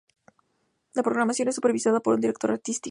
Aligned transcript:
La 0.93 1.03
programación 1.03 1.47
es 1.49 1.53
supervisada 1.53 1.99
por 1.99 2.15
un 2.15 2.21
director 2.21 2.49
artístico. 2.49 2.79